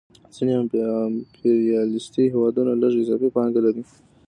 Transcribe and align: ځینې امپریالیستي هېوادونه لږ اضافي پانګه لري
ځینې 0.35 0.53
امپریالیستي 0.61 2.23
هېوادونه 2.33 2.71
لږ 2.81 2.93
اضافي 3.03 3.29
پانګه 3.35 3.61
لري 3.65 3.83